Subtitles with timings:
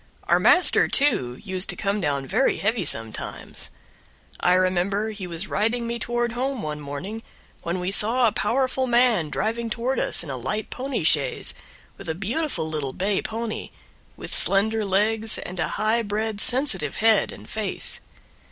[0.23, 3.69] Our master, too, used to come down very heavy sometimes.
[4.39, 7.21] I remember he was riding me toward home one morning
[7.61, 11.53] when we saw a powerful man driving toward us in a light pony chaise,
[11.99, 13.69] with a beautiful little bay pony,
[14.17, 17.99] with slender legs and a high bred sensitive head and face.